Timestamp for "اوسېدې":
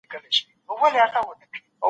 1.19-1.57